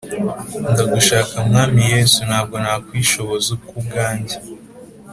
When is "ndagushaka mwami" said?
0.71-1.81